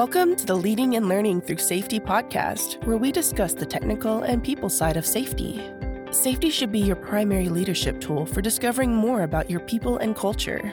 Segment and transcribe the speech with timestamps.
[0.00, 4.42] Welcome to the Leading and Learning Through Safety podcast, where we discuss the technical and
[4.42, 5.70] people side of safety.
[6.10, 10.72] Safety should be your primary leadership tool for discovering more about your people and culture.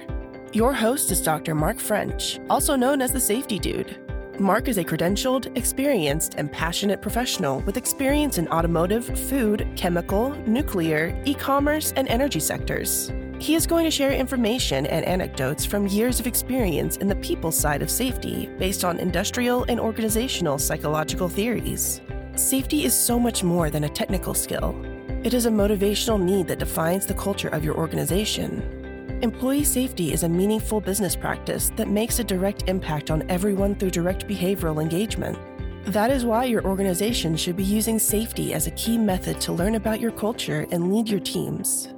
[0.54, 1.56] Your host is Dr.
[1.56, 4.00] Mark French, also known as the Safety Dude.
[4.40, 11.22] Mark is a credentialed, experienced, and passionate professional with experience in automotive, food, chemical, nuclear,
[11.26, 13.12] e commerce, and energy sectors.
[13.40, 17.52] He is going to share information and anecdotes from years of experience in the people
[17.52, 22.02] side of safety based on industrial and organizational psychological theories.
[22.36, 24.76] Safety is so much more than a technical skill,
[25.24, 29.20] it is a motivational need that defines the culture of your organization.
[29.22, 33.90] Employee safety is a meaningful business practice that makes a direct impact on everyone through
[33.90, 35.38] direct behavioral engagement.
[35.86, 39.76] That is why your organization should be using safety as a key method to learn
[39.76, 41.90] about your culture and lead your teams.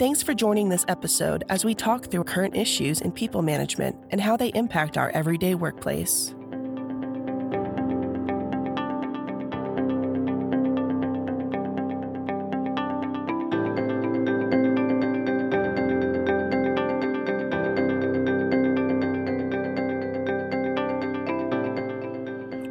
[0.00, 4.18] Thanks for joining this episode as we talk through current issues in people management and
[4.18, 6.34] how they impact our everyday workplace.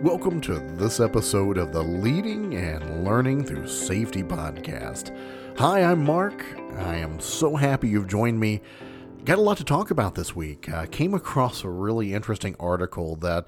[0.02, 5.16] Welcome to this episode of the Leading and Learning Through Safety podcast.
[5.60, 6.42] Hi, I'm Mark.
[6.78, 8.62] I am so happy you've joined me.
[9.26, 10.70] Got a lot to talk about this week.
[10.70, 13.46] I came across a really interesting article that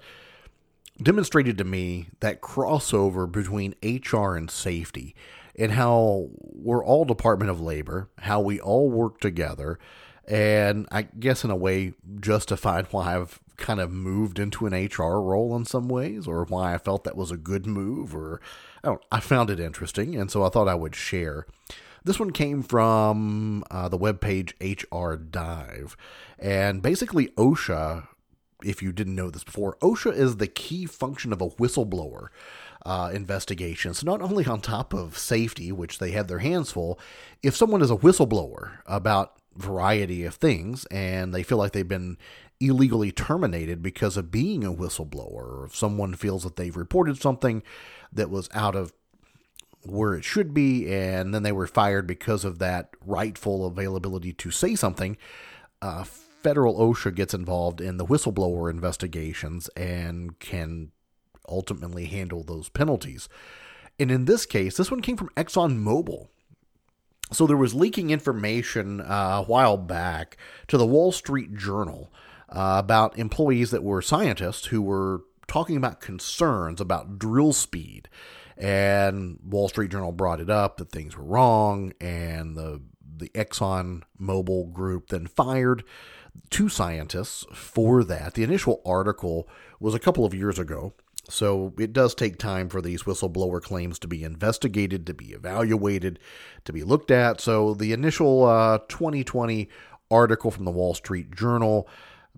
[1.02, 5.16] demonstrated to me that crossover between HR and safety
[5.58, 9.80] and how we're all Department of Labor, how we all work together,
[10.28, 15.22] and I guess in a way justified why I've kind of moved into an HR
[15.22, 18.42] role in some ways, or why I felt that was a good move, or
[18.84, 18.98] I.
[19.14, 21.46] I found it interesting, and so I thought I would share.
[22.04, 25.96] This one came from uh, the webpage HR Dive,
[26.40, 28.08] and basically OSHA.
[28.64, 32.28] If you didn't know this before, OSHA is the key function of a whistleblower.
[32.84, 33.94] Uh, investigation.
[33.94, 37.00] So, not only on top of safety, which they have their hands full,
[37.44, 42.18] if someone is a whistleblower about variety of things and they feel like they've been
[42.60, 47.62] illegally terminated because of being a whistleblower, or if someone feels that they've reported something
[48.12, 48.94] that was out of
[49.84, 54.52] where it should be, and then they were fired because of that rightful availability to
[54.52, 55.18] say something,
[55.82, 60.92] uh, federal OSHA gets involved in the whistleblower investigations and can
[61.48, 63.28] ultimately handle those penalties.
[64.00, 66.28] And in this case, this one came from ExxonMobil.
[67.32, 70.38] So there was leaking information uh, a while back
[70.68, 72.12] to the Wall Street Journal
[72.50, 78.01] uh, about employees that were scientists who were talking about concerns about drill speed.
[78.58, 82.82] And Wall Street Journal brought it up that things were wrong, and the
[83.18, 85.84] the Exxon Mobil group then fired
[86.50, 88.34] two scientists for that.
[88.34, 89.48] The initial article
[89.80, 90.94] was a couple of years ago,
[91.30, 96.20] so it does take time for these whistleblower claims to be investigated, to be evaluated,
[96.66, 97.40] to be looked at.
[97.40, 99.70] So the initial uh, 2020
[100.10, 101.88] article from the Wall Street Journal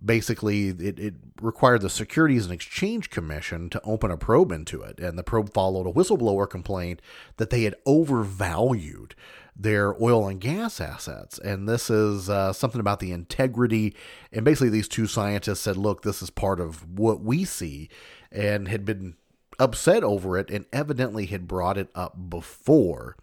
[0.03, 4.99] basically it, it required the Securities and Exchange Commission to open a probe into it.
[4.99, 7.01] And the probe followed a whistleblower complaint
[7.37, 9.15] that they had overvalued
[9.55, 11.37] their oil and gas assets.
[11.37, 13.95] And this is uh, something about the integrity.
[14.31, 17.89] And basically, these two scientists said, look, this is part of what we see,
[18.31, 19.15] and had been
[19.59, 23.15] upset over it and evidently had brought it up before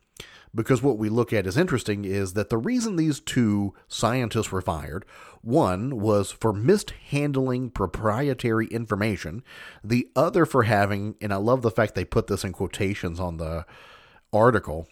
[0.54, 4.60] because what we look at as interesting is that the reason these two scientists were
[4.60, 5.04] fired
[5.42, 9.42] one was for mishandling proprietary information,
[9.82, 13.38] the other for having, and I love the fact they put this in quotations on
[13.38, 13.64] the
[14.32, 14.86] article,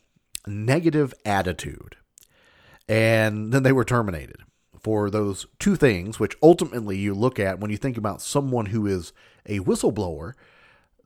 [0.47, 1.97] negative attitude.
[2.89, 4.39] And then they were terminated
[4.81, 8.87] for those two things, which ultimately you look at when you think about someone who
[8.87, 9.13] is
[9.45, 10.33] a whistleblower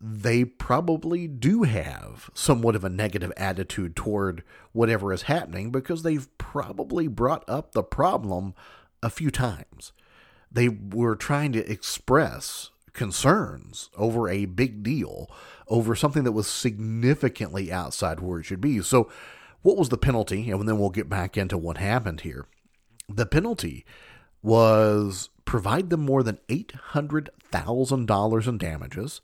[0.04, 6.26] they probably do have somewhat of a negative attitude toward whatever is happening because they've
[6.38, 8.52] probably brought up the problem
[9.00, 9.92] a few times.
[10.50, 15.30] They were trying to express concerns over a big deal,
[15.68, 18.82] over something that was significantly outside where it should be.
[18.82, 19.08] So,
[19.62, 20.50] what was the penalty?
[20.50, 22.46] And then we'll get back into what happened here.
[23.08, 23.84] The penalty
[24.42, 29.20] was provide them more than $800,000 in damages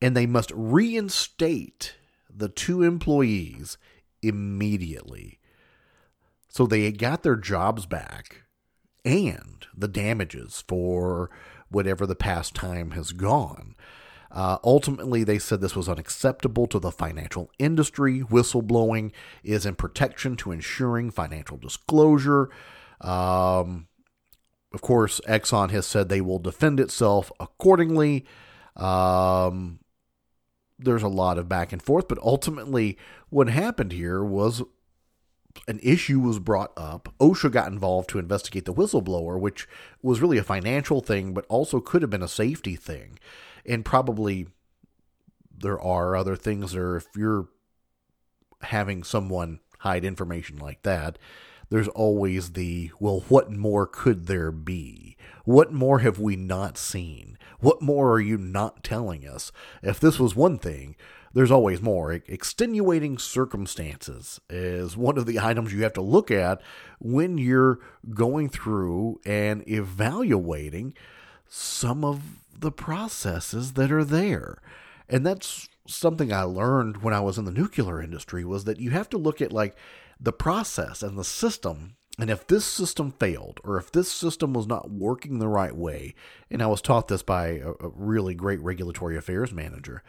[0.00, 1.94] and they must reinstate
[2.28, 3.78] the two employees
[4.22, 5.38] immediately.
[6.48, 8.42] So they got their jobs back
[9.04, 11.30] and the damages for
[11.70, 13.74] whatever the past time has gone.
[14.32, 18.20] Uh, ultimately, they said this was unacceptable to the financial industry.
[18.20, 19.10] Whistleblowing
[19.42, 22.48] is in protection to ensuring financial disclosure.
[23.00, 23.88] Um,
[24.72, 28.24] of course, Exxon has said they will defend itself accordingly.
[28.76, 29.80] Um,
[30.82, 32.98] there's a lot of back and forth, but ultimately,
[33.28, 34.62] what happened here was
[35.66, 37.12] an issue was brought up.
[37.20, 39.68] OSHA got involved to investigate the whistleblower, which
[40.02, 43.18] was really a financial thing, but also could have been a safety thing.
[43.66, 44.48] And probably
[45.56, 47.48] there are other things there if you're
[48.62, 51.18] having someone hide information like that,
[51.68, 55.09] there's always the, well, what more could there be?
[55.50, 57.36] What more have we not seen?
[57.58, 59.50] What more are you not telling us?
[59.82, 60.94] If this was one thing,
[61.34, 62.12] there's always more.
[62.12, 66.62] Extenuating circumstances is one of the items you have to look at
[67.00, 67.80] when you're
[68.14, 70.94] going through and evaluating
[71.48, 72.22] some of
[72.56, 74.62] the processes that are there.
[75.08, 78.90] And that's something I learned when I was in the nuclear industry was that you
[78.90, 79.74] have to look at like
[80.20, 84.66] the process and the system and if this system failed, or if this system was
[84.66, 86.14] not working the right way,
[86.50, 90.02] and I was taught this by a, a really great regulatory affairs manager,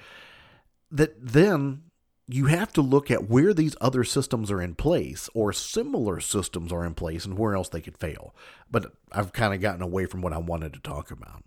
[0.92, 1.84] that then
[2.28, 6.72] you have to look at where these other systems are in place or similar systems
[6.72, 8.34] are in place and where else they could fail.
[8.70, 11.44] But I've kind of gotten away from what I wanted to talk about.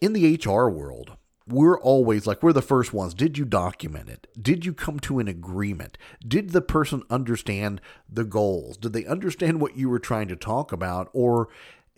[0.00, 3.12] In the HR world, we're always like, we're the first ones.
[3.14, 4.26] Did you document it?
[4.40, 5.98] Did you come to an agreement?
[6.26, 8.76] Did the person understand the goals?
[8.76, 11.10] Did they understand what you were trying to talk about?
[11.12, 11.48] Or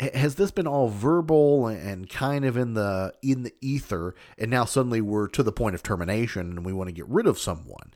[0.01, 4.65] has this been all verbal and kind of in the in the ether and now
[4.65, 7.95] suddenly we're to the point of termination and we want to get rid of someone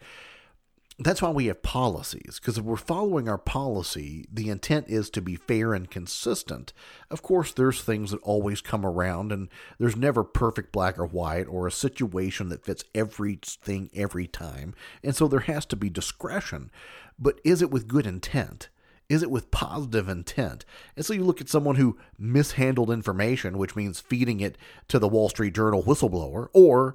[1.00, 5.23] that's why we have policies because if we're following our policy the intent is to
[5.23, 6.73] be fair and consistent.
[7.11, 9.49] Of course there's things that always come around and
[9.79, 15.17] there's never perfect black or white or a situation that fits everything every time and
[15.17, 16.70] so there has to be discretion.
[17.19, 18.69] But is it with good intent?
[19.08, 20.64] Is it with positive intent?
[20.97, 24.56] And so you look at someone who mishandled information, which means feeding it
[24.87, 26.94] to the Wall Street Journal whistleblower, or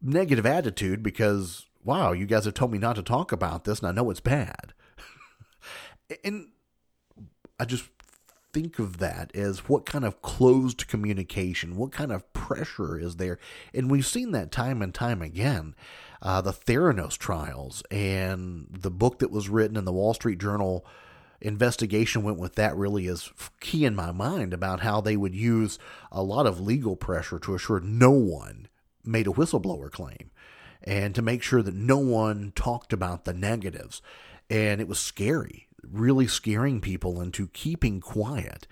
[0.00, 3.88] negative attitude because wow, you guys have told me not to talk about this, and
[3.88, 4.74] I know it's bad.
[6.24, 6.48] and
[7.58, 7.88] I just
[8.52, 13.38] think of that as what kind of closed communication, what kind of pressure is there.
[13.72, 15.74] And we've seen that time and time again.
[16.20, 20.84] Uh, the Theranos trials and the book that was written in the Wall Street Journal
[21.40, 25.78] investigation went with that really is key in my mind about how they would use
[26.12, 28.68] a lot of legal pressure to assure no one
[29.04, 30.30] made a whistleblower claim
[30.82, 34.00] and to make sure that no one talked about the negatives.
[34.50, 38.66] And it was scary, really scaring people into keeping quiet.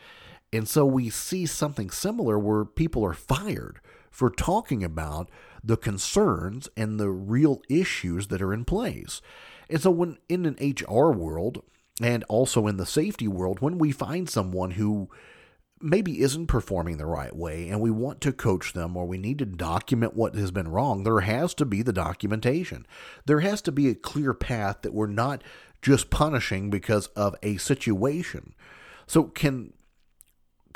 [0.52, 3.80] And so we see something similar where people are fired
[4.10, 5.30] for talking about
[5.62, 9.20] the concerns and the real issues that are in place.
[9.68, 11.62] And so, when in an HR world
[12.00, 15.10] and also in the safety world, when we find someone who
[15.80, 19.38] maybe isn't performing the right way and we want to coach them or we need
[19.38, 22.86] to document what has been wrong, there has to be the documentation.
[23.26, 25.42] There has to be a clear path that we're not
[25.82, 28.54] just punishing because of a situation.
[29.06, 29.72] So can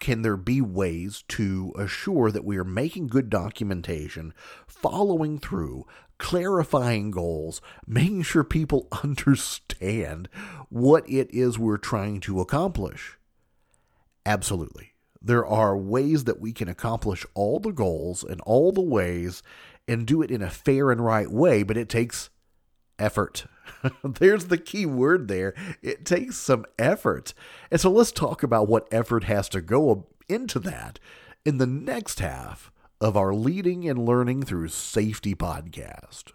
[0.01, 4.33] can there be ways to assure that we are making good documentation,
[4.67, 10.27] following through, clarifying goals, making sure people understand
[10.71, 13.19] what it is we're trying to accomplish?
[14.25, 14.90] Absolutely
[15.23, 19.43] there are ways that we can accomplish all the goals and all the ways
[19.87, 22.31] and do it in a fair and right way, but it takes
[22.99, 23.47] effort.
[24.05, 25.55] There's the key word there.
[25.83, 27.35] It takes some effort.
[27.71, 30.99] And so let's talk about what effort has to go into that
[31.45, 36.33] in the next half of our Leading and Learning Through Safety podcast.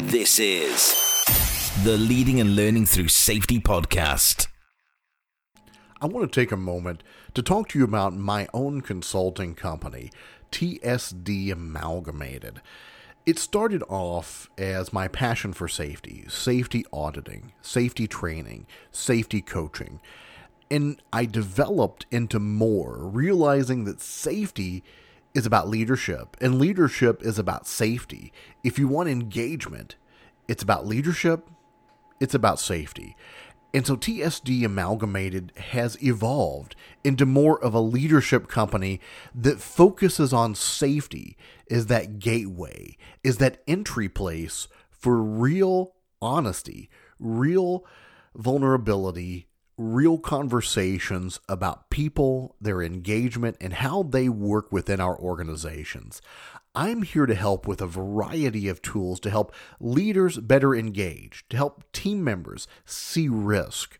[0.00, 4.48] This is the Leading and Learning Through Safety podcast.
[6.00, 10.10] I want to take a moment to talk to you about my own consulting company,
[10.50, 12.60] TSD Amalgamated.
[13.24, 20.00] It started off as my passion for safety, safety auditing, safety training, safety coaching.
[20.70, 24.82] And I developed into more, realizing that safety
[25.34, 28.32] is about leadership and leadership is about safety.
[28.62, 29.96] If you want engagement,
[30.48, 31.48] it's about leadership,
[32.20, 33.16] it's about safety.
[33.74, 39.00] And so TSD Amalgamated has evolved into more of a leadership company
[39.34, 41.36] that focuses on safety
[41.66, 47.84] is that gateway, is that entry place for real honesty, real
[48.34, 49.48] vulnerability,
[49.78, 56.20] real conversations about people, their engagement, and how they work within our organizations.
[56.74, 61.56] I'm here to help with a variety of tools to help leaders better engage, to
[61.56, 63.98] help team members see risk.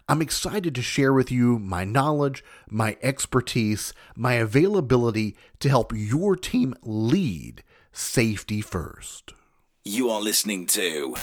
[0.08, 6.36] I'm excited to share with you my knowledge, my expertise, my availability to help your
[6.36, 9.32] team lead safety first.
[9.84, 11.16] You are listening to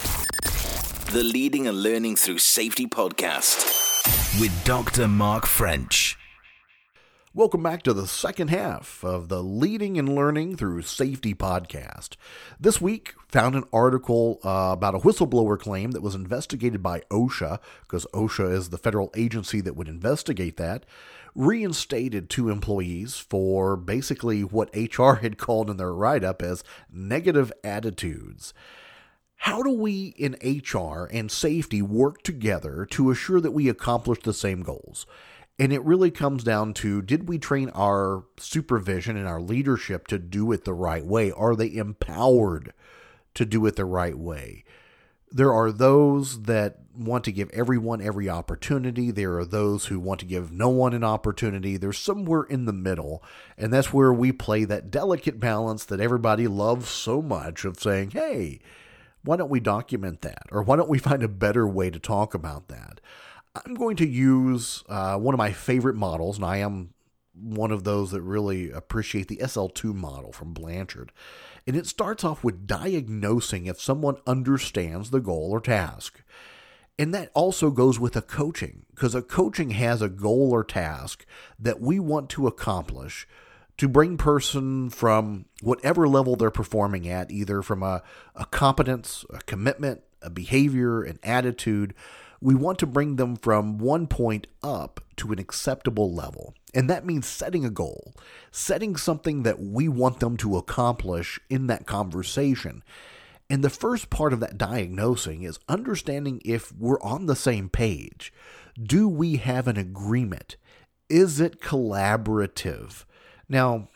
[1.12, 5.08] the Leading and Learning Through Safety podcast with Dr.
[5.08, 6.18] Mark French.
[7.34, 12.16] Welcome back to the second half of the Leading and Learning Through Safety podcast.
[12.60, 17.60] This week, found an article uh, about a whistleblower claim that was investigated by OSHA,
[17.82, 20.86] because OSHA is the federal agency that would investigate that,
[21.36, 27.52] reinstated two employees for basically what HR had called in their write up as negative
[27.64, 28.54] attitudes.
[29.44, 34.34] How do we in HR and safety work together to assure that we accomplish the
[34.34, 35.06] same goals?
[35.60, 40.18] And it really comes down to did we train our supervision and our leadership to
[40.18, 41.30] do it the right way?
[41.30, 42.72] Are they empowered
[43.34, 44.64] to do it the right way?
[45.30, 49.12] There are those that want to give everyone every opportunity.
[49.12, 51.76] There are those who want to give no one an opportunity.
[51.76, 53.22] There's somewhere in the middle.
[53.58, 58.12] And that's where we play that delicate balance that everybody loves so much of saying,
[58.12, 58.62] hey,
[59.24, 60.44] why don't we document that?
[60.52, 63.00] Or why don't we find a better way to talk about that?
[63.56, 66.94] I'm going to use uh, one of my favorite models, and I am
[67.34, 71.12] one of those that really appreciate the SL2 model from Blanchard.
[71.66, 76.22] And it starts off with diagnosing if someone understands the goal or task.
[77.00, 81.26] And that also goes with a coaching, because a coaching has a goal or task
[81.58, 83.28] that we want to accomplish
[83.78, 88.04] to bring person from whatever level they're performing at, either from a,
[88.36, 91.94] a competence, a commitment, a behavior, an attitude,
[92.40, 96.54] we want to bring them from one point up to an acceptable level.
[96.74, 98.14] And that means setting a goal,
[98.52, 102.84] setting something that we want them to accomplish in that conversation.
[103.50, 108.34] And the first part of that diagnosing is understanding if we're on the same page.
[108.82, 110.58] Do we have an agreement?
[111.10, 113.06] Is it collaborative?
[113.50, 113.90] Now,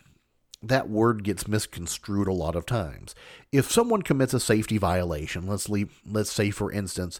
[0.62, 3.14] that word gets misconstrued a lot of times.
[3.52, 7.20] If someone commits a safety violation, let's leave, let's say for instance,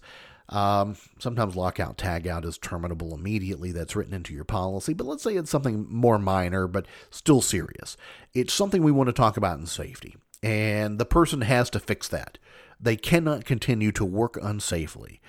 [0.50, 3.72] um, sometimes lockout tagout is terminable immediately.
[3.72, 4.94] That's written into your policy.
[4.94, 7.98] But let's say it's something more minor, but still serious.
[8.34, 10.16] It's something we want to talk about in safety.
[10.42, 12.38] And the person has to fix that.
[12.80, 15.20] They cannot continue to work unsafely.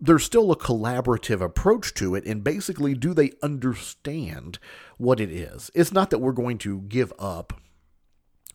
[0.00, 4.58] There's still a collaborative approach to it, and basically, do they understand
[4.96, 5.70] what it is?
[5.74, 7.52] It's not that we're going to give up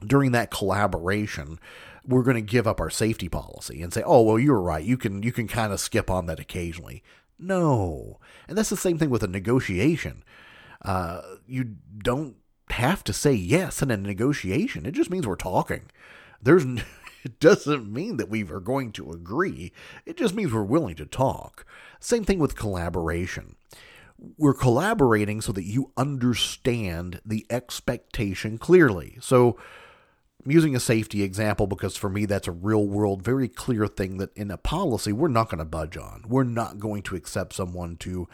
[0.06, 1.60] during that collaboration
[2.08, 4.84] we're going to give up our safety policy and say, "Oh, well, you're right.
[4.84, 7.04] You can you can kind of skip on that occasionally."
[7.38, 10.24] No, and that's the same thing with a negotiation.
[10.84, 12.36] Uh, you don't
[12.70, 14.86] have to say yes in a negotiation.
[14.86, 15.92] It just means we're talking.
[16.42, 16.66] There's
[17.26, 19.74] it doesn't mean that we are going to agree.
[20.06, 21.66] It just means we're willing to talk.
[22.00, 23.56] Same thing with collaboration.
[24.38, 29.18] We're collaborating so that you understand the expectation clearly.
[29.22, 29.58] So
[30.46, 34.18] I'm using a safety example because for me that's a real world, very clear thing
[34.18, 36.26] that in a policy we're not going to budge on.
[36.28, 38.30] We're not going to accept someone to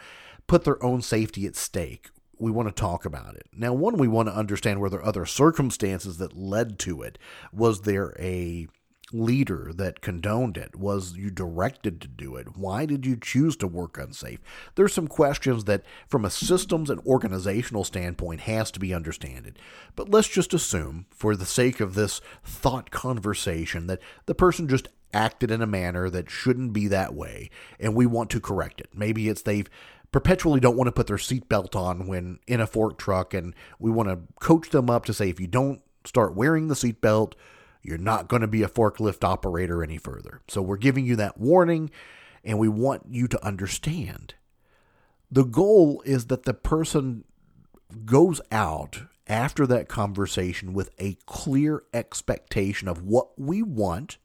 [0.46, 2.10] put their own safety at stake.
[2.38, 3.46] We want to talk about it.
[3.56, 7.16] Now, one, we want to understand were there other circumstances that led to it.
[7.52, 8.66] Was there a
[9.12, 10.76] leader that condoned it?
[10.76, 12.56] Was you directed to do it?
[12.56, 14.40] Why did you choose to work unsafe?
[14.74, 19.58] There's some questions that, from a systems and organizational standpoint, has to be understood.
[19.96, 24.88] But let's just assume, for the sake of this thought conversation, that the person just
[25.14, 28.88] acted in a manner that shouldn't be that way, and we want to correct it.
[28.94, 29.68] Maybe it's they've
[30.10, 33.90] perpetually don't want to put their seatbelt on when in a fork truck, and we
[33.90, 37.34] want to coach them up to say if you don't start wearing the seatbelt,
[37.82, 40.40] you're not going to be a forklift operator any further.
[40.48, 41.90] So we're giving you that warning
[42.44, 44.34] and we want you to understand.
[45.30, 47.24] The goal is that the person
[48.04, 54.18] goes out after that conversation with a clear expectation of what we want,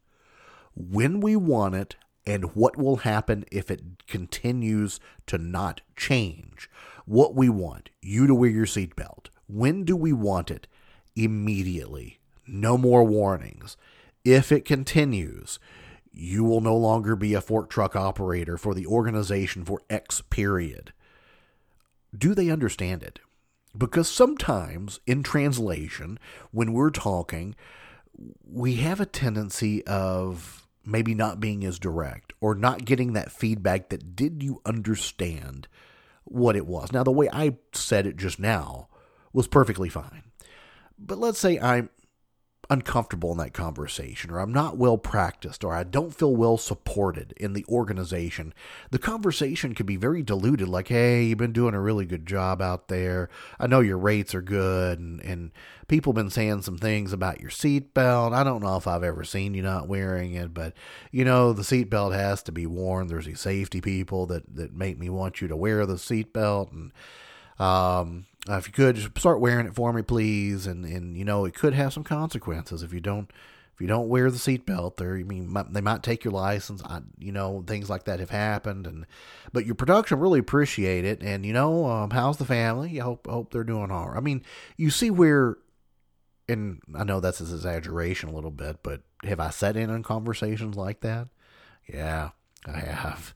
[0.75, 1.95] when we want it,
[2.25, 6.69] and what will happen if it continues to not change.
[7.05, 9.27] What we want you to wear your seatbelt.
[9.47, 10.67] When do we want it?
[11.15, 12.19] Immediately.
[12.47, 13.77] No more warnings.
[14.23, 15.59] If it continues,
[16.11, 20.93] you will no longer be a fork truck operator for the organization for X period.
[22.17, 23.19] Do they understand it?
[23.77, 26.17] Because sometimes in translation,
[26.51, 27.55] when we're talking,
[28.43, 33.89] we have a tendency of maybe not being as direct or not getting that feedback
[33.89, 35.67] that did you understand
[36.23, 36.91] what it was.
[36.91, 38.87] Now, the way I said it just now
[39.33, 40.23] was perfectly fine.
[40.97, 41.89] But let's say I'm
[42.69, 47.33] uncomfortable in that conversation, or I'm not well practiced, or I don't feel well supported
[47.37, 48.53] in the organization,
[48.91, 50.67] the conversation could be very diluted.
[50.67, 53.29] Like, hey, you've been doing a really good job out there.
[53.59, 55.51] I know your rates are good, and, and
[55.87, 58.33] people have been saying some things about your seatbelt.
[58.33, 60.73] I don't know if I've ever seen you not wearing it, but
[61.11, 63.07] you know, the seatbelt has to be worn.
[63.07, 66.91] There's these safety people that, that make me want you to wear the seatbelt, and
[67.59, 70.67] um, if you could just start wearing it for me, please.
[70.67, 73.31] And and you know it could have some consequences if you don't
[73.77, 74.97] if you don't wear the seatbelt.
[74.97, 76.81] There, I mean, they might take your license.
[76.83, 78.87] I, you know, things like that have happened.
[78.87, 79.05] And
[79.53, 81.21] but your production really appreciate it.
[81.21, 82.99] And you know, um, how's the family?
[82.99, 84.17] I hope hope they're doing all right.
[84.17, 84.41] I mean,
[84.77, 85.57] you see where,
[86.49, 90.01] and I know that's an exaggeration a little bit, but have I sat in on
[90.01, 91.27] conversations like that?
[91.87, 92.31] Yeah,
[92.65, 93.35] I have.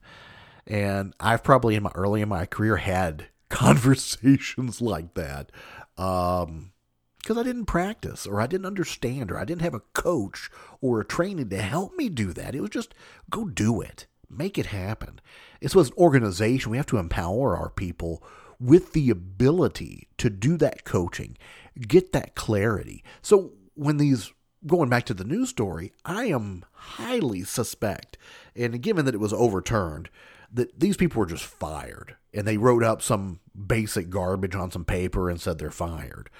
[0.66, 5.52] And I've probably in my early in my career had conversations like that
[5.98, 6.72] um,
[7.18, 11.00] because I didn't practice or I didn't understand or I didn't have a coach or
[11.00, 12.54] a training to help me do that.
[12.54, 12.94] It was just
[13.30, 15.20] go do it, make it happen.
[15.60, 18.24] It's as an organization, we have to empower our people
[18.58, 21.36] with the ability to do that coaching,
[21.78, 23.04] get that clarity.
[23.20, 24.32] So when these
[24.66, 28.16] going back to the news story, I am highly suspect,
[28.56, 30.08] and given that it was overturned,
[30.52, 34.84] that these people were just fired and they wrote up some basic garbage on some
[34.84, 36.30] paper and said they're fired.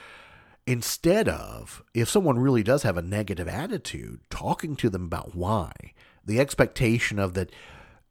[0.67, 5.73] Instead of, if someone really does have a negative attitude, talking to them about why,
[6.25, 7.51] the expectation of that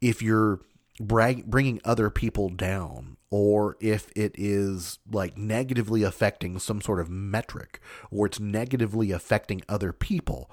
[0.02, 0.60] if you're
[1.00, 7.80] bringing other people down or if it is like negatively affecting some sort of metric
[8.12, 10.52] or it's negatively affecting other people,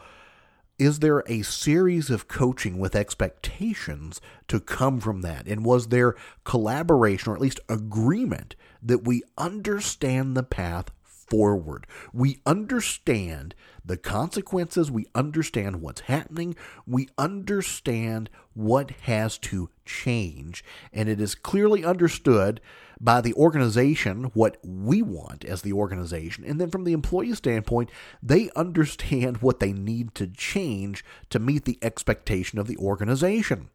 [0.78, 5.46] is there a series of coaching with expectations to come from that?
[5.46, 6.14] And was there
[6.44, 10.90] collaboration or at least agreement that we understand the path
[11.28, 11.86] forward?
[12.12, 21.08] We understand the consequences, we understand what's happening, we understand what has to change, and
[21.08, 22.60] it is clearly understood
[23.00, 26.44] by the organization what we want as the organization.
[26.44, 27.90] And then from the employee standpoint,
[28.22, 33.70] they understand what they need to change to meet the expectation of the organization.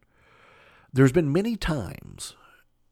[0.92, 2.36] There's been many times,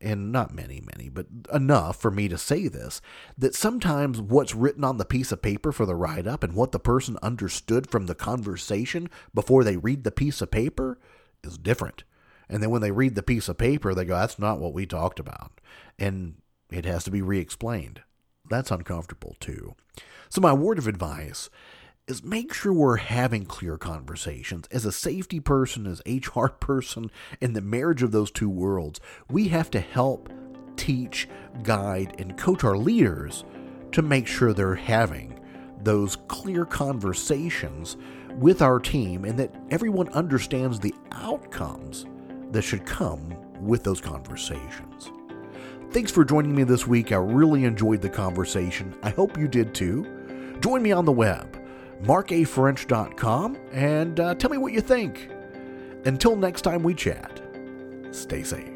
[0.03, 3.01] and not many, many, but enough for me to say this,
[3.39, 6.73] that sometimes what's written on the piece of paper for the write up and what
[6.73, 10.99] the person understood from the conversation before they read the piece of paper
[11.45, 12.05] is different.
[12.49, 14.85] And then when they read the piece of paper, they go, that's not what we
[14.85, 15.61] talked about.
[15.99, 16.35] And
[16.71, 18.03] it has to be re explained.
[18.51, 19.75] That's uncomfortable too.
[20.29, 21.49] So, my word of advice
[22.09, 24.67] is make sure we're having clear conversations.
[24.71, 27.11] As a safety person, as HR person,
[27.41, 30.33] in the marriage of those two worlds, we have to help
[30.77, 31.29] teach,
[31.63, 33.45] guide, and coach our leaders
[33.93, 35.39] to make sure they're having
[35.83, 37.97] those clear conversations
[38.37, 42.07] with our team and that everyone understands the outcomes
[42.51, 45.11] that should come with those conversations.
[45.91, 47.13] Thanks for joining me this week.
[47.13, 48.97] I really enjoyed the conversation.
[49.03, 50.57] I hope you did too.
[50.61, 51.62] Join me on the web,
[52.03, 55.31] markafrench.com, and uh, tell me what you think.
[56.05, 57.41] Until next time we chat,
[58.11, 58.72] stay safe.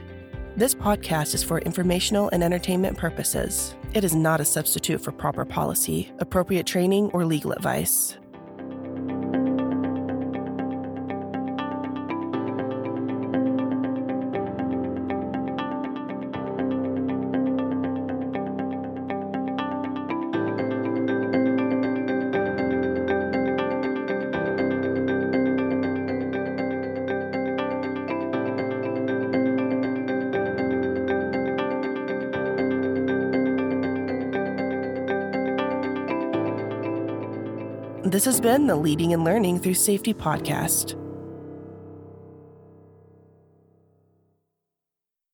[0.56, 3.76] This podcast is for informational and entertainment purposes.
[3.94, 8.18] It is not a substitute for proper policy, appropriate training, or legal advice.
[38.36, 41.05] Has been the Leading and Learning Through Safety podcast.